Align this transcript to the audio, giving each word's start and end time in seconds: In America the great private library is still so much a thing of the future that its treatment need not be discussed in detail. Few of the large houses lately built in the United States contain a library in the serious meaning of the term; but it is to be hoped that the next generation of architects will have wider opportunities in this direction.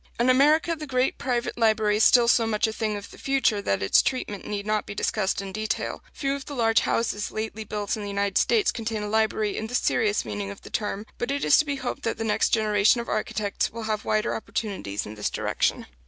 In 0.19 0.31
America 0.31 0.75
the 0.75 0.87
great 0.87 1.19
private 1.19 1.59
library 1.59 1.97
is 1.97 2.03
still 2.03 2.27
so 2.27 2.47
much 2.47 2.65
a 2.65 2.73
thing 2.73 2.97
of 2.97 3.11
the 3.11 3.19
future 3.19 3.61
that 3.61 3.83
its 3.83 4.01
treatment 4.01 4.45
need 4.47 4.65
not 4.65 4.87
be 4.87 4.95
discussed 4.95 5.43
in 5.43 5.51
detail. 5.51 6.03
Few 6.11 6.33
of 6.33 6.45
the 6.47 6.55
large 6.55 6.79
houses 6.79 7.29
lately 7.29 7.63
built 7.63 7.95
in 7.95 8.01
the 8.01 8.07
United 8.07 8.39
States 8.39 8.71
contain 8.71 9.03
a 9.03 9.07
library 9.07 9.55
in 9.55 9.67
the 9.67 9.75
serious 9.75 10.25
meaning 10.25 10.49
of 10.49 10.63
the 10.63 10.71
term; 10.71 11.05
but 11.19 11.29
it 11.29 11.45
is 11.45 11.55
to 11.59 11.65
be 11.65 11.75
hoped 11.75 12.01
that 12.01 12.17
the 12.17 12.23
next 12.23 12.49
generation 12.49 12.99
of 12.99 13.09
architects 13.09 13.71
will 13.71 13.83
have 13.83 14.03
wider 14.03 14.33
opportunities 14.33 15.05
in 15.05 15.13
this 15.13 15.29
direction. 15.29 15.85